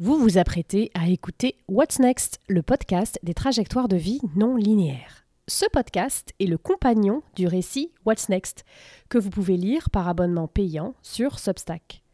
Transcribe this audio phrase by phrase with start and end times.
[0.00, 5.26] Vous vous apprêtez à écouter What's Next, le podcast des trajectoires de vie non linéaires.
[5.48, 8.64] Ce podcast est le compagnon du récit What's Next,
[9.08, 12.04] que vous pouvez lire par abonnement payant sur Substack.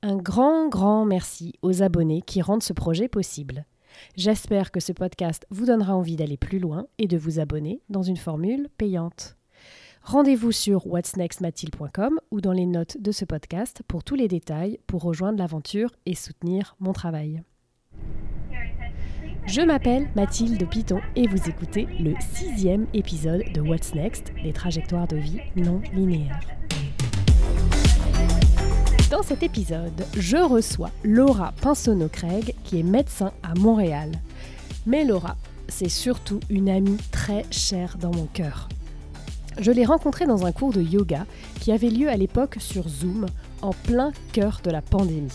[0.00, 3.66] Un grand, grand merci aux abonnés qui rendent ce projet possible.
[4.16, 8.02] J'espère que ce podcast vous donnera envie d'aller plus loin et de vous abonner dans
[8.02, 9.36] une formule payante.
[10.04, 15.02] Rendez-vous sur whatsnextmathilde.com ou dans les notes de ce podcast pour tous les détails pour
[15.02, 17.42] rejoindre l'aventure et soutenir mon travail.
[19.46, 25.08] Je m'appelle Mathilde Piton et vous écoutez le sixième épisode de What's Next, les trajectoires
[25.08, 26.40] de vie non linéaires.
[29.10, 34.12] Dans cet épisode, je reçois Laura Pinsonneau-Craig qui est médecin à Montréal.
[34.84, 35.36] Mais Laura,
[35.68, 38.68] c'est surtout une amie très chère dans mon cœur.
[39.58, 41.26] Je l'ai rencontrée dans un cours de yoga
[41.60, 43.26] qui avait lieu à l'époque sur Zoom,
[43.62, 45.30] en plein cœur de la pandémie.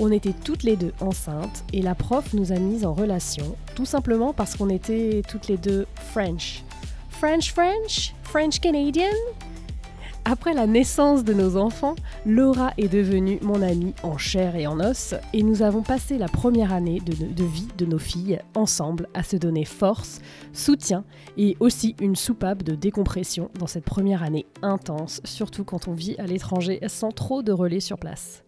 [0.00, 3.84] On était toutes les deux enceintes et la prof nous a mises en relation, tout
[3.84, 6.62] simplement parce qu'on était toutes les deux French.
[7.10, 8.14] French French?
[8.22, 9.06] French Canadian?
[10.24, 11.94] Après la naissance de nos enfants,
[12.26, 16.28] Laura est devenue mon amie en chair et en os et nous avons passé la
[16.28, 20.20] première année de, vie de nos filles ensemble à se donner force,
[20.52, 21.04] soutien
[21.36, 26.16] et aussi une soupape de décompression dans cette première année intense, surtout quand on vit
[26.18, 28.44] à l'étranger sans trop de relais sur place.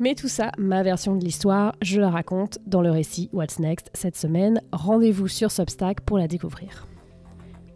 [0.00, 3.90] Mais tout ça, ma version de l'histoire, je la raconte dans le récit What's Next
[3.94, 4.60] cette semaine.
[4.72, 6.86] Rendez-vous sur Substack pour la découvrir.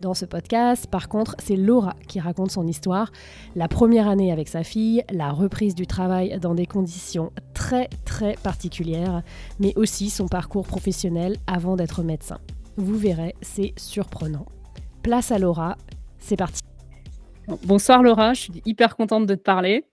[0.00, 3.10] Dans ce podcast, par contre, c'est Laura qui raconte son histoire,
[3.56, 8.34] la première année avec sa fille, la reprise du travail dans des conditions très très
[8.34, 9.22] particulières,
[9.58, 12.38] mais aussi son parcours professionnel avant d'être médecin.
[12.77, 14.46] Vous verrez, c'est surprenant.
[15.02, 15.77] Place à Laura,
[16.20, 16.60] c'est parti.
[17.64, 19.84] Bonsoir Laura, je suis hyper contente de te parler.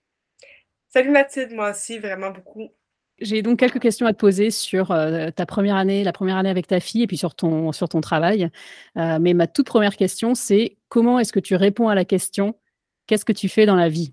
[0.88, 2.70] Salut Mathilde, moi aussi, vraiment beaucoup.
[3.18, 6.50] J'ai donc quelques questions à te poser sur euh, ta première année, la première année
[6.50, 8.50] avec ta fille et puis sur ton, sur ton travail.
[8.98, 12.58] Euh, mais ma toute première question, c'est comment est-ce que tu réponds à la question
[13.06, 14.12] qu'est-ce que tu fais dans la vie?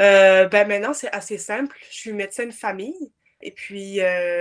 [0.00, 1.76] Euh, ben Maintenant, c'est assez simple.
[1.90, 4.00] Je suis médecin de famille et puis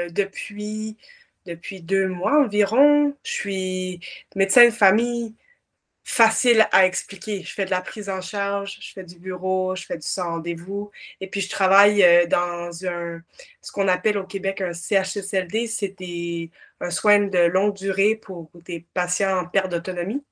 [0.09, 0.97] depuis,
[1.45, 3.99] depuis deux mois environ, je suis
[4.35, 5.35] médecin de famille
[6.05, 7.41] facile à expliquer.
[7.41, 10.35] Je fais de la prise en charge, je fais du bureau, je fais du sans
[10.35, 10.91] rendez-vous.
[11.19, 15.65] Et puis, je travaille euh, dans ce qu'on appelle au Québec un CHSLD.
[15.65, 15.95] C'est
[16.79, 20.23] un soin de longue durée pour des patients en perte d'autonomie.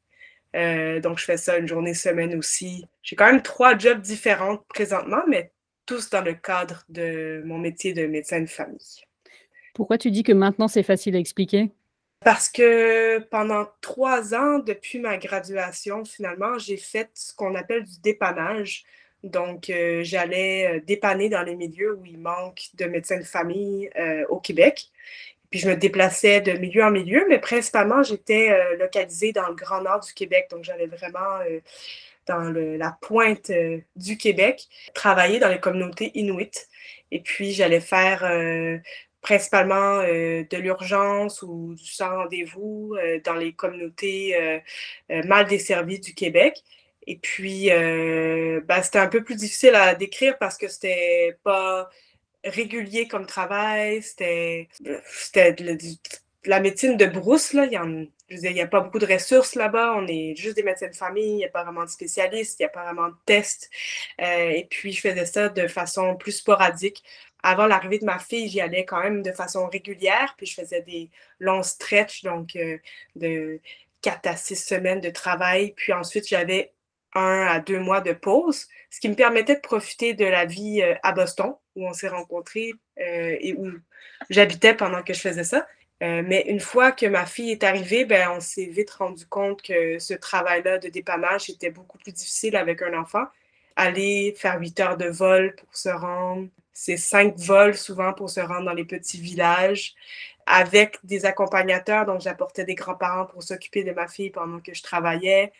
[0.55, 2.85] Euh, donc, je fais ça une journée semaine aussi.
[3.01, 5.51] J'ai quand même trois jobs différents présentement, mais
[5.87, 9.03] tous dans le cadre de mon métier de médecin de famille.
[9.73, 11.71] Pourquoi tu dis que maintenant c'est facile à expliquer?
[12.23, 17.99] Parce que pendant trois ans, depuis ma graduation, finalement, j'ai fait ce qu'on appelle du
[18.01, 18.83] dépannage.
[19.23, 23.89] Donc, euh, j'allais euh, dépanner dans les milieux où il manque de médecins de famille
[23.97, 24.89] euh, au Québec.
[25.49, 29.81] Puis, je me déplaçais de milieu en milieu, mais principalement, j'étais localisée dans le Grand
[29.81, 30.47] Nord du Québec.
[30.49, 31.39] Donc, j'allais vraiment
[32.25, 33.51] dans la pointe
[33.95, 36.67] du Québec, travailler dans les communautés inuites.
[37.11, 38.23] Et puis, j'allais faire
[39.23, 44.35] principalement euh, de l'urgence ou du sans rendez-vous euh, dans les communautés
[45.09, 46.61] euh, mal desservies du Québec.
[47.07, 51.89] Et puis, ben, c'était un peu plus difficile à décrire parce que c'était pas
[52.45, 54.69] régulier comme travail, c'était
[56.45, 57.65] la médecine de brousse, là.
[57.65, 59.95] Il y, il n'y a pas beaucoup de ressources là-bas.
[59.97, 61.31] On est juste des médecins de famille.
[61.31, 62.57] Il n'y a pas vraiment de spécialistes.
[62.59, 63.69] Il n'y a pas vraiment de tests.
[64.17, 67.03] et puis, je faisais ça de façon plus sporadique
[67.43, 70.81] avant l'arrivée de ma fille, j'y allais quand même de façon régulière, puis je faisais
[70.81, 72.77] des longs stretches, donc euh,
[73.15, 73.59] de
[74.01, 75.73] quatre à six semaines de travail.
[75.75, 76.73] Puis ensuite, j'avais
[77.13, 80.81] un à deux mois de pause, ce qui me permettait de profiter de la vie
[80.81, 83.69] euh, à Boston, où on s'est rencontrés euh, et où
[84.29, 85.67] j'habitais pendant que je faisais ça.
[86.01, 89.99] mais une fois que ma fille est arrivée, ben, on s'est vite rendu compte que
[89.99, 93.25] ce travail-là de dépannage était beaucoup plus difficile avec un enfant.
[93.75, 98.39] Aller faire huit heures de vol pour se rendre c'est cinq vols souvent pour se
[98.39, 99.93] rendre dans les petits villages
[100.45, 102.05] avec des accompagnateurs.
[102.05, 105.53] Donc, j'apportais des grands-parents pour s'occuper de ma fille pendant que je travaillais.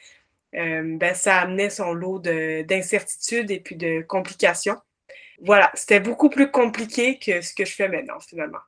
[0.56, 4.77] Euh, ben, ça amenait son lot d'incertitudes et puis de complications.
[5.42, 8.59] Voilà, c'était beaucoup plus compliqué que ce que je fais maintenant, finalement.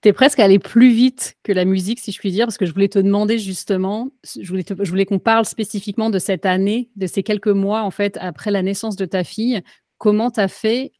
[0.00, 2.66] Tu es presque allé plus vite que la musique, si je puis dire, parce que
[2.66, 6.88] je voulais te demander justement, je voulais, je voulais qu'on parle spécifiquement de cette année,
[6.94, 9.60] de ces quelques mois, en fait, après la naissance de ta fille.
[9.98, 10.92] Comment tu as fait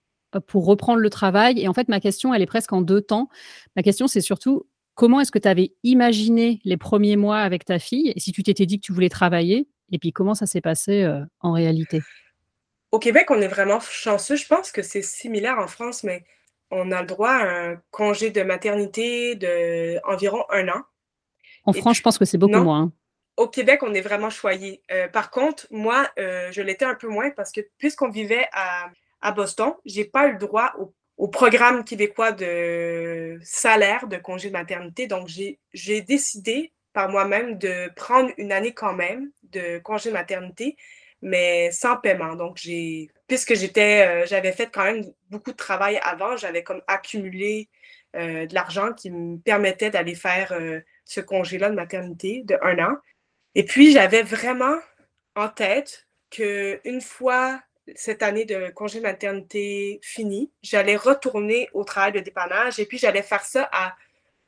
[0.46, 1.60] pour reprendre le travail.
[1.60, 3.28] Et en fait, ma question, elle est presque en deux temps.
[3.76, 7.78] Ma question, c'est surtout comment est-ce que tu avais imaginé les premiers mois avec ta
[7.78, 9.68] fille et si tu t'étais dit que tu voulais travailler?
[9.90, 12.02] Et puis comment ça s'est passé euh, en réalité?
[12.90, 14.36] Au Québec, on est vraiment chanceux.
[14.36, 16.24] Je pense que c'est similaire en France, mais
[16.70, 20.82] on a le droit à un congé de maternité de environ un an.
[21.64, 22.82] En France, je pense que c'est beaucoup moins.
[22.82, 22.92] Hein.
[23.36, 24.82] Au Québec, on est vraiment choyé.
[24.90, 28.90] Euh, par contre, moi, euh, je l'étais un peu moins parce que puisqu'on vivait à,
[29.20, 30.74] à Boston, j'ai pas eu le droit
[31.16, 35.08] au, programme québécois de salaire de congé de maternité.
[35.08, 40.76] Donc, j'ai décidé par moi-même de prendre une année quand même de congé de maternité,
[41.22, 42.36] mais sans paiement.
[42.36, 46.82] Donc, j'ai, puisque j'étais, euh, j'avais fait quand même beaucoup de travail avant, j'avais comme
[46.86, 47.68] accumulé
[48.16, 52.78] euh, de l'argent qui me permettait d'aller faire euh, ce congé-là de maternité de un
[52.78, 52.96] an.
[53.54, 54.78] Et puis, j'avais vraiment
[55.34, 57.60] en tête qu'une fois
[57.94, 62.98] cette année de congé de maternité finie, j'allais retourner au travail de dépannage et puis
[62.98, 63.96] j'allais faire ça à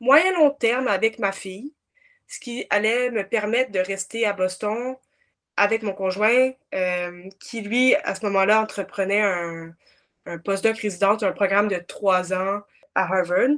[0.01, 1.73] moyen long terme avec ma fille,
[2.27, 4.97] ce qui allait me permettre de rester à Boston
[5.57, 9.75] avec mon conjoint, euh, qui lui, à ce moment-là, entreprenait un,
[10.27, 12.63] un postdoc résident, un programme de trois ans
[12.95, 13.57] à Harvard,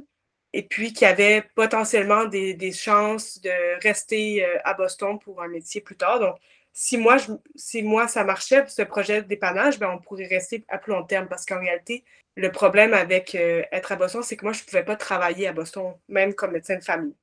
[0.51, 5.47] et puis qui avait potentiellement des, des chances de rester euh, à Boston pour un
[5.47, 6.19] métier plus tard.
[6.19, 6.35] Donc,
[6.73, 7.17] si moi,
[7.55, 11.03] si moi ça marchait, ce projet de dépannage, ben, on pourrait rester à plus long
[11.03, 12.03] terme parce qu'en réalité,
[12.35, 15.47] le problème avec euh, être à Boston, c'est que moi, je ne pouvais pas travailler
[15.47, 17.15] à Boston, même comme médecin de famille.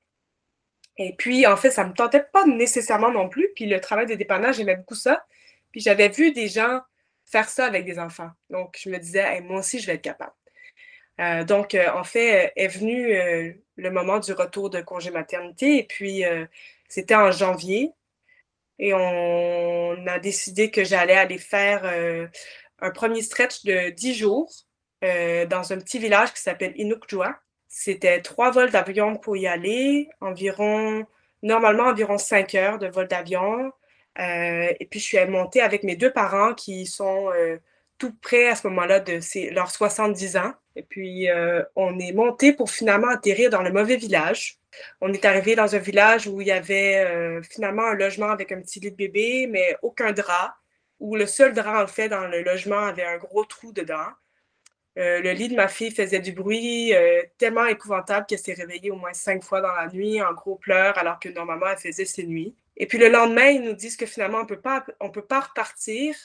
[0.99, 3.51] Et puis, en fait, ça ne me tentait pas nécessairement non plus.
[3.57, 5.27] Puis le travail de dépannage, j'aimais beaucoup ça.
[5.73, 6.81] Puis j'avais vu des gens
[7.27, 8.31] faire ça avec des enfants.
[8.51, 10.33] Donc, je me disais, moi aussi, je vais être capable.
[11.21, 13.13] Euh, donc, euh, en fait, est venu
[13.77, 15.79] le moment du retour de congé maternité.
[15.79, 16.23] Et puis,
[16.89, 17.93] c'était en janvier.
[18.83, 21.85] Et on a décidé que j'allais aller faire
[22.81, 24.51] un premier stretch de 10 jours
[25.03, 27.39] dans un petit village qui s'appelle Inukjua.
[27.69, 31.07] C'était trois vols d'avion pour y aller, environ,
[31.43, 33.73] normalement environ cinq heures de vol d'avion.
[34.19, 37.59] Euh, et puis, je suis montée avec mes deux parents qui sont euh,
[38.01, 39.21] tout près à ce moment-là de
[39.55, 40.53] leurs 70 ans.
[40.75, 44.59] Et puis, euh, on est monté pour finalement atterrir dans le mauvais village.
[45.01, 48.61] On est arrivé dans un village où il y avait finalement un logement avec un
[48.61, 50.55] petit lit de bébé, mais aucun drap,
[51.01, 54.07] où le seul drap, en fait, dans le logement avait un gros trou dedans.
[54.99, 58.91] Euh, le lit de ma fille faisait du bruit euh, tellement épouvantable qu'elle s'est réveillée
[58.91, 62.05] au moins cinq fois dans la nuit en gros pleurs alors que normalement elle faisait
[62.05, 62.57] ses nuits.
[62.77, 64.43] Et puis le lendemain, ils nous disent que finalement on
[65.01, 66.17] on peut pas repartir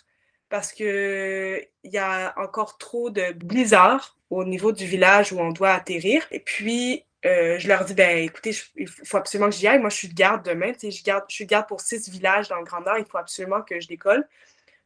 [0.50, 5.52] parce que il y a encore trop de blizzard au niveau du village où on
[5.52, 6.26] doit atterrir.
[6.32, 9.80] Et puis euh, je leur dis ben écoutez, il faut absolument que j'y aille.
[9.80, 12.58] Moi je suis de garde demain, je garde, je suis garde pour six villages dans
[12.58, 12.98] le Grand Nord.
[13.00, 14.28] Il faut absolument que je décolle.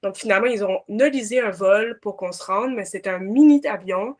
[0.02, 4.16] Donc, finalement, ils ont nolisé un vol pour qu'on se rende, mais c'est un mini-avion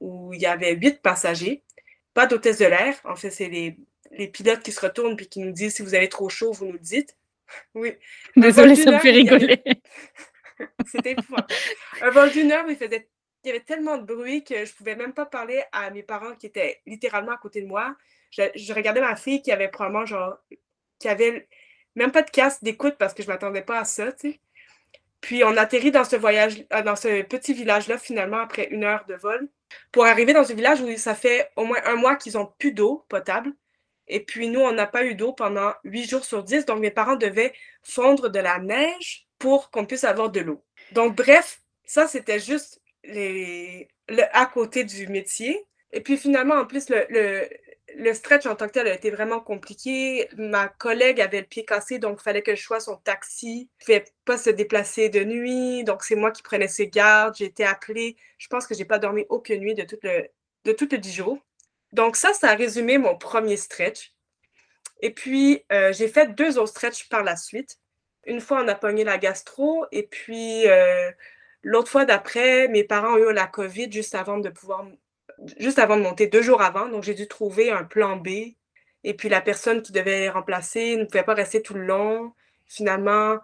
[0.00, 1.62] où il y avait huit passagers,
[2.12, 2.94] pas d'hôtesse de l'air.
[3.04, 3.76] En fait, c'est les,
[4.12, 6.66] les, pilotes qui se retournent puis qui nous disent si vous avez trop chaud, vous
[6.66, 7.16] nous le dites.
[7.74, 7.94] Oui.
[8.36, 9.62] Désolée, ça me fait rigoler.
[10.86, 11.36] C'était fou.
[12.00, 13.08] Un vol d'une heure, il faisait
[13.44, 16.34] il y avait tellement de bruit que je pouvais même pas parler à mes parents
[16.34, 17.94] qui étaient littéralement à côté de moi.
[18.30, 20.38] Je, regardais ma fille qui avait probablement genre
[20.98, 21.46] qui avait
[21.94, 24.40] même pas de casque d'écoute parce que je m'attendais pas à ça, tu sais.
[25.20, 29.04] Puis on atterrit dans ce voyage, euh, dans ce petit village-là, finalement, après une heure
[29.06, 29.48] de vol,
[29.92, 32.72] pour arriver dans un village où ça fait au moins un mois qu'ils n'ont plus
[32.72, 33.52] d'eau potable.
[34.08, 36.90] Et puis nous, on n'a pas eu d'eau pendant huit jours sur dix, donc mes
[36.90, 40.64] parents devaient fondre de la neige pour qu'on puisse avoir de l'eau.
[40.92, 43.84] Donc bref, ça c'était juste le
[44.32, 45.66] à côté du métier.
[45.92, 47.46] Et puis finalement, en plus, le,
[47.94, 50.30] le stretch en tant que tel a été vraiment compliqué.
[50.38, 53.68] Ma collègue avait le pied cassé, donc il fallait que je choisis son taxi.
[53.86, 57.34] Il ne pouvait pas se déplacer de nuit, donc c'est moi qui prenais ses gardes.
[57.36, 58.16] J'ai été appelée.
[58.38, 60.26] Je pense que je n'ai pas dormi aucune nuit de tout le,
[60.64, 61.38] de tout le 10 jours.
[61.92, 64.14] Donc ça, ça a résumé mon premier stretch.
[65.02, 67.78] Et puis, euh, j'ai fait deux autres stretches par la suite.
[68.26, 71.10] Une fois, on a pogné la gastro, et puis euh,
[71.62, 74.86] l'autre fois d'après, mes parents ont eu la COVID juste avant de pouvoir
[75.58, 76.88] juste avant de monter, deux jours avant.
[76.88, 78.28] Donc, j'ai dû trouver un plan B.
[79.04, 82.32] Et puis, la personne qui devait les remplacer ne pouvait pas rester tout le long.
[82.66, 83.38] Finalement,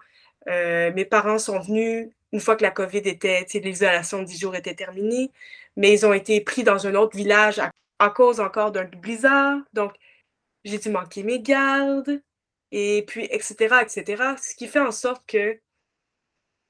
[0.49, 4.55] euh, mes parents sont venus une fois que la COVID était, l'isolation de 10 jours
[4.55, 5.33] était terminée,
[5.77, 7.61] mais ils ont été pris dans un autre village
[7.99, 9.59] à, cause encore d'un blizzard.
[9.73, 9.93] Donc,
[10.65, 12.23] j'ai dû manquer mes gardes,
[12.73, 14.35] et puis, etc., etc.
[14.43, 15.61] Ce qui fait en sorte que,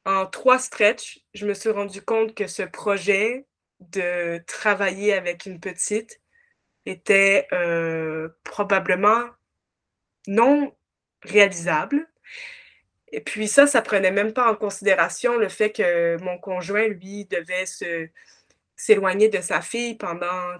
[0.04, 3.46] en trois stretches, je me suis rendu compte que ce projet
[3.80, 6.20] de travailler avec une petite
[6.86, 9.24] était euh, probablement
[10.26, 10.74] non
[11.22, 12.08] réalisable.
[13.12, 17.24] Et puis ça, ça prenait même pas en considération le fait que mon conjoint, lui,
[17.26, 18.08] devait se,
[18.76, 20.56] s'éloigner de sa fille pendant,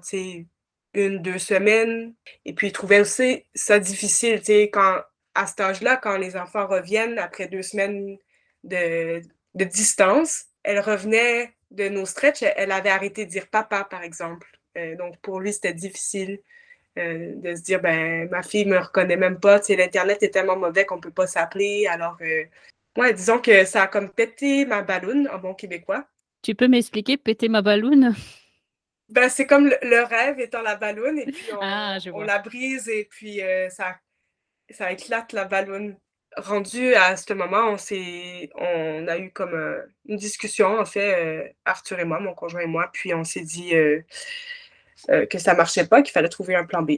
[0.95, 2.15] une, deux semaines.
[2.45, 4.41] Et puis il trouvait aussi ça difficile,
[4.73, 5.03] quand,
[5.35, 8.17] à cet âge-là, quand les enfants reviennent après deux semaines
[8.65, 9.23] de,
[9.55, 14.49] de distance, elle revenait de nos stretches, elle avait arrêté de dire papa, par exemple.
[14.99, 16.41] donc, pour lui, c'était difficile
[16.97, 19.61] de se dire, ben, ma fille me reconnaît même pas.
[19.61, 21.87] Tu l'Internet est tellement mauvais qu'on peut pas s'appeler.
[21.87, 22.17] Alors,
[22.99, 26.05] ouais, disons que ça a comme pété ma balloune en bon québécois.
[26.43, 28.15] Tu peux m'expliquer péter ma balloune?
[29.09, 33.09] Ben, c'est comme le, rêve étant la balloune, et puis on, ah, la brise, et
[33.11, 33.97] puis ça,
[34.71, 35.97] ça éclate la balloune
[36.37, 37.77] rendu à ce moment, on
[38.55, 42.63] on a eu comme euh, une discussion, en fait, euh, Arthur et moi, mon conjoint
[42.63, 44.03] et moi, puis on s'est dit euh,
[45.27, 46.93] que ça marchait pas, qu'il fallait trouver un plan B.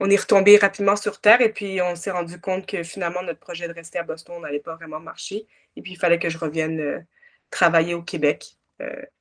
[0.00, 3.40] On est retombé rapidement sur Terre et puis on s'est rendu compte que finalement notre
[3.40, 5.46] projet de rester à Boston n'allait pas vraiment marcher.
[5.74, 7.06] Et puis il fallait que je revienne
[7.50, 8.56] travailler au Québec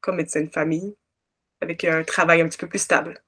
[0.01, 0.95] comme médecin de famille
[1.61, 3.23] avec un travail un petit peu plus stable.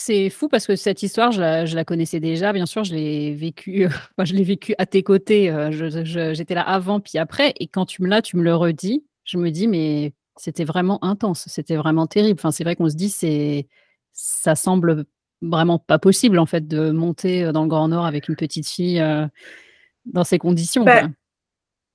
[0.00, 2.52] C'est fou parce que cette histoire, je la, connaissais déjà.
[2.52, 3.88] Bien sûr, je l'ai vécue,
[4.24, 5.50] je l'ai vécu à tes côtés.
[5.50, 7.52] Euh, j'étais là avant, puis après.
[7.58, 9.04] Et quand tu me l'as, tu me le redis.
[9.24, 11.46] Je me dis, mais c'était vraiment intense.
[11.48, 12.38] C'était vraiment terrible.
[12.38, 13.66] Enfin, c'est vrai qu'on se dit, c'est,
[14.12, 15.04] ça semble
[15.42, 18.68] vraiment pas possible en fait de monter euh, dans le Grand Nord avec une petite
[18.68, 19.26] fille euh,
[20.04, 20.84] dans ces conditions.
[20.84, 21.12] Ben,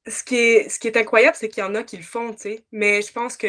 [0.07, 2.33] ce qui est, ce qui est incroyable, c'est qu'il y en a qui le font,
[2.33, 2.65] tu sais.
[2.73, 3.47] Mais je pense que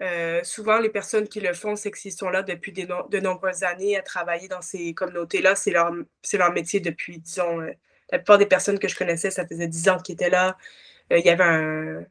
[0.00, 3.96] euh, souvent, les personnes qui le font, c'est qu'ils sont là depuis de nombreuses années
[3.96, 5.56] à travailler dans ces communautés-là.
[5.56, 7.72] C'est leur, métier depuis, disons, euh,
[8.12, 10.56] la plupart des personnes que je connaissais, ça faisait dix ans qu'ils étaient là.
[11.12, 12.04] Euh, il y avait un,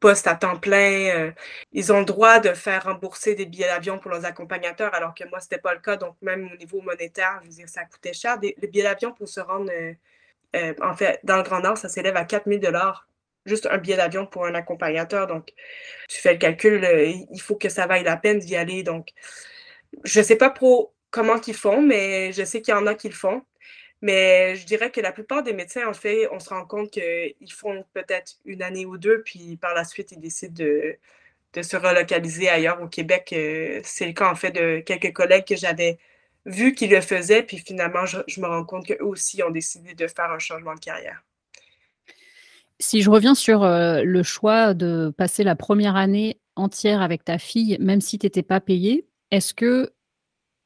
[0.00, 1.32] poste à temps plein.
[1.72, 5.24] ils ont le droit de faire rembourser des billets d'avion pour leurs accompagnateurs, alors que
[5.24, 5.96] moi, ce n'était pas le cas.
[5.96, 8.38] Donc, même au niveau monétaire, je veux dire, ça coûtait cher.
[8.42, 9.72] les billets d'avion pour se rendre,
[10.82, 13.08] en fait, dans le Grand Nord, ça s'élève à 4000 dollars
[13.46, 15.26] juste un billet d'avion pour un accompagnateur.
[15.26, 15.52] Donc,
[16.08, 18.82] tu fais le calcul, euh, il faut que ça vaille la peine d'y aller.
[18.82, 19.08] Donc,
[20.04, 20.52] je ne sais pas
[21.10, 23.42] comment ils font, mais je sais qu'il y en a qui le font.
[24.02, 27.52] Mais je dirais que la plupart des médecins, en fait, on se rend compte qu'ils
[27.52, 30.98] font peut-être une année ou deux, puis par la suite, ils décident de,
[31.62, 33.30] se relocaliser ailleurs au Québec.
[33.32, 35.98] Euh, c'est le cas, en fait, de quelques collègues que j'avais
[36.44, 40.06] vus qui le faisaient, puis finalement, je me rends compte qu'eux aussi ont décidé de
[40.08, 41.24] faire un changement de carrière.
[42.78, 47.76] Si je reviens sur, le choix de passer la première année entière avec ta fille,
[47.80, 49.92] même si tu étais pas payé, est-ce que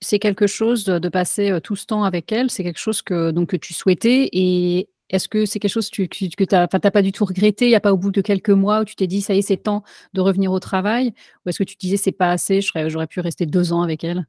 [0.00, 2.50] c'est quelque chose de passer, tout ce temps avec elle?
[2.50, 4.28] C'est quelque chose que tu souhaitais?
[4.32, 7.66] Et est-ce que c'est quelque chose que tu tu pas du tout regretté?
[7.66, 9.38] Il y a pas au bout de quelques mois où tu t'es dit: «Ça y
[9.38, 11.12] est, c'est temps de revenir au travail»?
[11.44, 14.26] Ou est-ce que tu disais: «C'est pas assez, j'aurais pu rester deux ans avec elle»?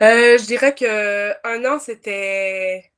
[0.00, 2.92] je dirais qu'un un an, c'était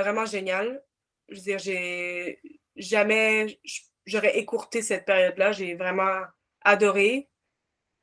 [0.00, 0.82] vraiment génial
[1.30, 2.40] je veux dire, j'ai
[2.76, 3.58] jamais,
[4.06, 5.52] j'aurais écourté cette période-là.
[5.52, 6.20] J'ai vraiment
[6.62, 7.28] adoré.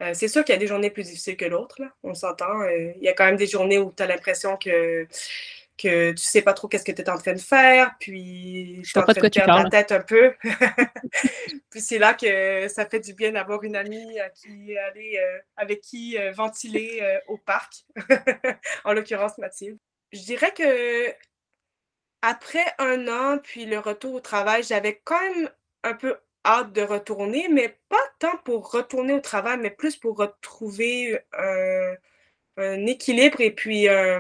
[0.02, 2.62] Euh, c'est sûr qu'il y a des journées plus difficiles que l'autre, on s'entend.
[2.62, 5.08] Euh, il y a quand même des journées où tu as l'impression que,
[5.76, 8.98] que tu sais pas trop qu'est-ce que tu es en train de faire, puis tu
[8.98, 10.34] es en train de perdre la tête un peu.
[11.72, 15.40] puis c'est là que ça fait du bien d'avoir une amie à qui aller, euh,
[15.56, 17.86] avec qui ventiler au parc,
[18.86, 19.80] en l'occurrence Mathilde.
[20.12, 21.12] Je dirais que
[22.28, 25.50] après un an, puis le retour au travail, j'avais quand même
[25.84, 30.18] un peu hâte de retourner, mais pas tant pour retourner au travail, mais plus pour
[30.18, 34.20] retrouver un, équilibre et puis euh,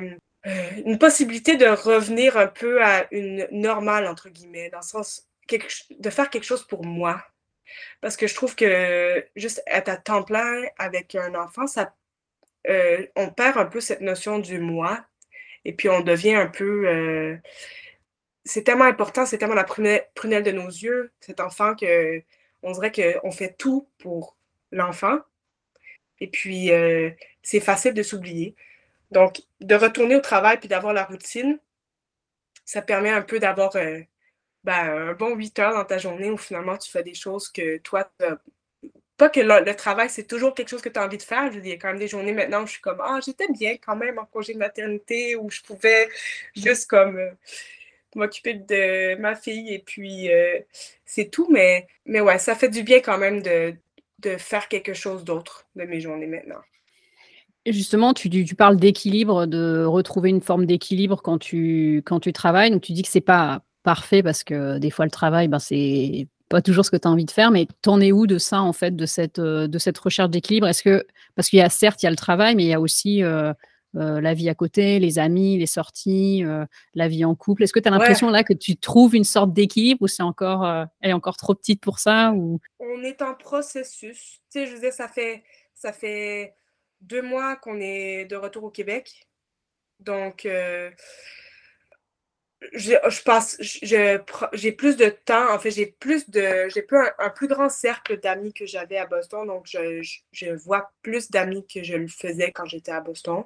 [0.86, 5.28] une possibilité de revenir un peu à une normale, entre guillemets, dans le sens
[5.90, 7.22] de faire quelque chose pour moi.
[8.00, 11.94] Parce que je trouve que juste être à temps plein avec un enfant, ça,
[12.70, 15.04] euh, on perd un peu cette notion du moi
[15.66, 16.88] et puis on devient un peu...
[16.88, 17.38] Euh,
[18.48, 22.22] c'est tellement important, c'est tellement la prunelle, de nos yeux, cet enfant, que
[22.63, 24.36] on dirait qu'on fait tout pour
[24.72, 25.20] l'enfant.
[26.20, 27.12] Et puis, euh,
[27.44, 28.56] c'est facile de s'oublier.
[29.12, 31.60] Donc, de retourner au travail puis d'avoir la routine,
[32.66, 34.01] ça permet un peu d'avoir euh,
[34.63, 37.77] ben, un bon 8 heures dans ta journée où finalement tu fais des choses que
[37.80, 38.10] toi,
[39.18, 41.51] pas que le, travail, c'est toujours quelque chose que tu as envie de faire.
[41.54, 43.77] Il y a quand même des journées maintenant où je suis comme, ah, j'étais bien
[43.77, 46.10] quand même en congé de maternité, où je pouvais
[46.56, 47.32] juste comme euh,
[48.17, 50.59] m'occuper de ma fille et puis euh,
[51.05, 51.47] c'est tout.
[51.51, 53.74] Mais, mais ouais, ça fait du bien quand même de,
[54.38, 56.59] faire quelque chose d'autre de mes journées maintenant.
[57.65, 62.71] Justement, tu, tu parles d'équilibre, de retrouver une forme d'équilibre quand tu, quand tu travailles.
[62.71, 66.27] Donc, tu dis que c'est pas parfait parce que des fois, le travail, ben, c'est
[66.50, 68.62] pas toujours ce que tu as envie de faire, mais t'en es où de ça,
[68.62, 70.67] en fait, de cette, euh, de cette recherche d'équilibre?
[70.67, 71.05] Est-ce que,
[71.36, 73.24] parce qu'il y a certes, il y a le travail, mais il y a aussi
[73.24, 73.53] euh,
[73.96, 77.63] euh, la vie à côté, les amis, les sorties, euh, la vie en couple.
[77.63, 80.65] Est-ce que tu as l'impression là que tu trouves une sorte d'équilibre ou c'est encore,
[80.65, 82.60] euh, elle est encore trop petite pour ça ou...
[82.79, 84.41] On est en processus.
[84.51, 86.53] Tu sais, je dire, ça fait, ça fait
[87.01, 89.27] deux mois qu'on est de retour au Québec.
[90.00, 90.48] Donc,
[92.74, 94.20] je, je passe, je,
[94.53, 98.20] j'ai plus de temps, en fait, j'ai plus de, j'ai plus un, plus grand cercle
[98.20, 100.01] d'amis que j'avais à Boston, donc je,
[100.32, 103.44] je, vois plus d'amis que je le faisais quand j'étais à Boston.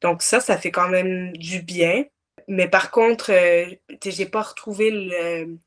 [0.00, 2.04] Donc ça, ça fait quand même du bien.
[2.48, 3.66] Mais par contre, euh,
[4.04, 5.58] j'ai pas retrouvé le,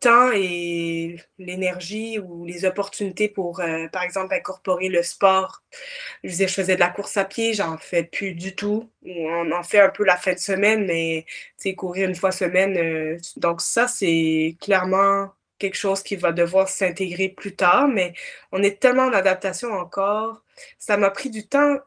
[0.00, 5.62] temps et l'énergie ou les opportunités pour, euh, par exemple, incorporer le sport.
[6.24, 8.90] Je faisais de la course à pied, j'en fais plus du tout.
[9.04, 11.26] On en fait un peu la fin de semaine, mais
[11.76, 12.76] courir une fois semaine.
[12.78, 18.14] Euh, donc ça, c'est clairement quelque chose qui va devoir s'intégrer plus tard, mais
[18.52, 20.42] on est tellement en adaptation encore.
[20.78, 21.78] Ça m'a pris du temps,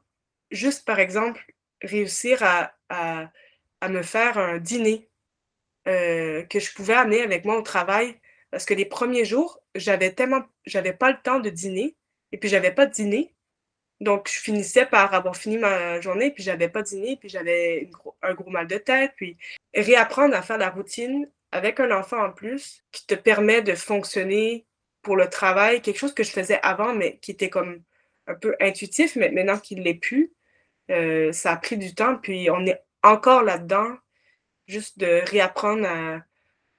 [0.51, 1.45] juste par exemple,
[1.81, 2.73] réussir à,
[3.87, 5.09] me faire un dîner
[5.87, 8.19] euh, que je pouvais amener avec moi au travail.
[8.51, 11.95] Parce que les premiers jours, j'avais tellement, j'avais pas le temps de dîner
[12.31, 13.33] et puis j'avais pas de dîner.
[14.01, 17.89] Donc, je finissais par avoir fini ma journée, puis j'avais pas dîné, puis j'avais
[18.21, 19.11] un gros mal de tête.
[19.17, 19.37] Puis
[19.73, 24.65] réapprendre à faire la routine avec un enfant en plus qui te permet de fonctionner
[25.01, 27.81] pour le travail, quelque chose que je faisais avant, mais qui était comme
[28.27, 30.31] un peu intuitif, mais maintenant qu'il l'est plus,
[30.89, 33.97] euh, ça a pris du temps, puis on est encore là-dedans
[34.67, 36.23] juste de réapprendre à.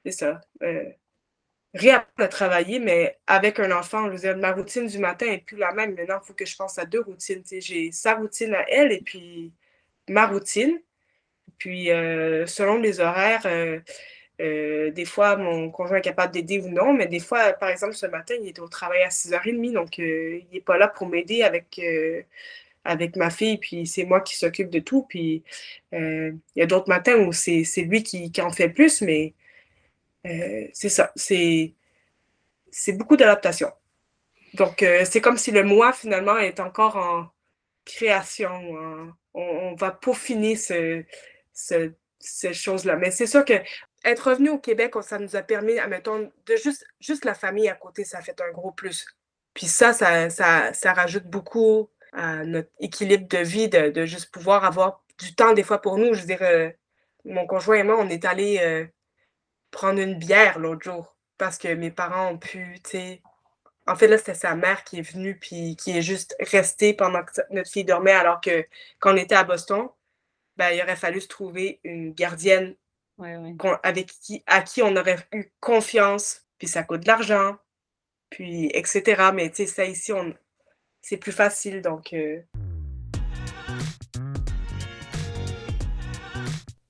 [0.04, 0.40] C'est ça.
[0.62, 0.84] Euh,
[1.74, 4.10] réapprendre à travailler, mais avec un enfant.
[4.36, 5.94] Ma routine du matin n'est plus la même.
[5.94, 7.42] Maintenant, il faut que je pense à deux routines.
[7.50, 9.52] J'ai sa routine à elle et puis
[10.08, 10.80] ma routine.
[11.58, 13.46] Puis, euh, selon les horaires,
[14.38, 18.06] des fois, mon conjoint est capable d'aider ou non, mais des fois, par exemple, ce
[18.06, 21.78] matin, il était au travail à 6h30, donc il n'est pas là pour m'aider avec
[22.90, 25.06] avec ma fille, puis c'est moi qui s'occupe de tout.
[25.08, 25.42] Puis
[25.94, 29.34] euh, il y a d'autres matins où c'est lui qui, en fait plus, mais
[30.26, 31.12] euh, c'est ça.
[31.16, 31.74] C'est
[32.92, 33.72] beaucoup d'adaptation.
[34.54, 37.28] Donc, euh, c'est comme si le moi, finalement, est encore en
[37.84, 38.50] création.
[39.34, 41.04] on, va peaufiner ce,
[41.52, 42.96] ce, ces choses-là.
[42.96, 43.54] Mais c'est sûr que
[44.04, 47.74] être revenu au Québec, ça nous a permis, admettons, de juste, juste la famille à
[47.74, 49.06] côté, ça fait un gros plus.
[49.54, 55.02] Puis ça, ça, ça rajoute beaucoup à notre équilibre de vie, de, juste pouvoir avoir
[55.18, 56.14] du temps des fois pour nous.
[56.14, 56.70] Je veux dire, euh,
[57.24, 58.86] mon conjoint et moi, on est allé euh,
[59.70, 63.22] prendre une bière l'autre jour parce que mes parents ont pu, tu sais.
[63.86, 67.24] En fait, là, c'était sa mère qui est venue puis qui est juste restée pendant
[67.24, 68.66] que notre fille dormait, alors que
[68.98, 69.88] quand on était à Boston,
[70.56, 72.76] ben, il aurait fallu se trouver une gardienne
[73.82, 77.56] Avec qui, à qui on aurait eu confiance, puis ça coûte de l'argent,
[78.30, 79.30] puis etc.
[79.34, 80.34] Mais tu sais, ça ici, on,
[81.02, 81.82] c'est plus facile.
[81.82, 82.12] Donc.
[82.12, 82.40] Euh.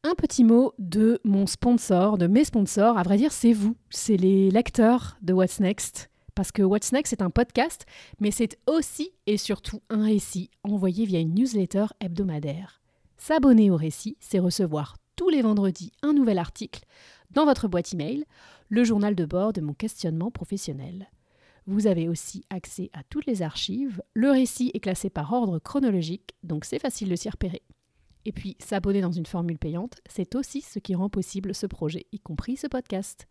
[0.03, 2.99] Un petit mot de mon sponsor, de mes sponsors.
[2.99, 6.11] À vrai dire, c'est vous, c'est les lecteurs de What's Next.
[6.35, 7.85] Parce que What's Next, c'est un podcast,
[8.19, 12.81] mais c'est aussi et surtout un récit envoyé via une newsletter hebdomadaire.
[13.19, 16.85] S'abonner au récit, c'est recevoir tous les vendredis un nouvel article
[17.31, 18.25] dans votre boîte email,
[18.71, 21.11] le journal de bord de mon questionnement professionnel.
[21.67, 24.03] Vous avez aussi accès à toutes les archives.
[24.15, 27.63] Le récit est classé par ordre chronologique, donc c'est facile de s'y repérer.
[28.25, 32.07] Et puis, s'abonner dans une formule payante, c'est aussi ce qui rend possible ce projet,
[32.13, 33.27] y compris ce podcast.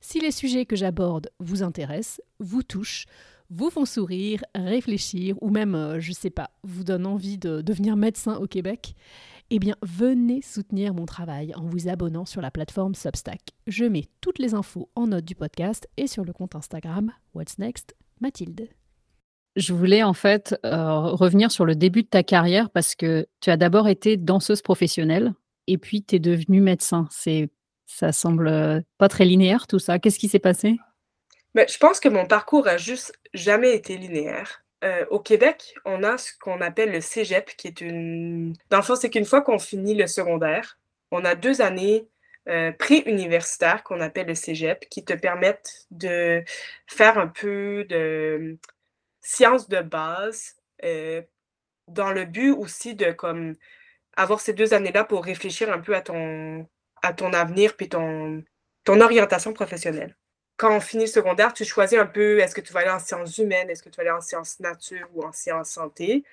[0.00, 3.06] Si les sujets que j'aborde vous intéressent, vous touchent,
[3.50, 7.96] vous font sourire, réfléchir, ou même, euh, je sais pas, vous donnent envie de devenir
[7.96, 8.94] médecin au Québec,
[9.54, 13.40] eh bien, venez soutenir mon travail en vous abonnant sur la plateforme Substack.
[13.66, 17.58] Je mets toutes les infos en note du podcast et sur le compte Instagram What's
[17.58, 18.70] Next Mathilde.
[19.56, 23.50] Je voulais en fait euh, revenir sur le début de ta carrière parce que tu
[23.50, 25.34] as d'abord été danseuse professionnelle
[25.66, 27.06] et puis tu es devenue médecin.
[27.10, 27.50] C'est
[27.84, 29.98] ça semble euh, pas très linéaire tout ça.
[29.98, 30.78] Qu'est-ce qui s'est passé?
[31.54, 34.61] Mais ben, je pense que mon parcours a juste jamais été linéaire.
[34.82, 38.54] Euh, au Québec, on a ce qu'on appelle le cégep, qui est une.
[38.70, 40.78] Dans le fond, c'est qu'une fois qu'on finit le secondaire,
[41.12, 42.08] on a deux années
[42.48, 46.42] euh, pré-universitaires qu'on appelle le cégep, qui te permettent de
[46.88, 48.58] faire un peu de
[49.20, 51.22] sciences de base, euh,
[51.88, 53.54] dans le but aussi de comme
[54.16, 56.68] avoir ces deux années-là pour réfléchir un peu à ton,
[57.02, 58.44] à ton avenir puis ton,
[58.84, 60.16] ton orientation professionnelle
[60.56, 62.98] quand on finit le secondaire, tu choisis un peu est-ce que tu vas aller en
[62.98, 66.24] sciences humaines, est-ce que tu vas aller en sciences nature ou en sciences santé?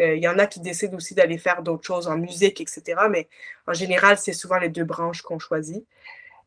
[0.00, 3.02] Euh, il y en a qui décident aussi d'aller faire d'autres choses en musique, etc.
[3.10, 3.28] Mais
[3.66, 5.86] en général, c'est souvent les deux branches qu'on choisit.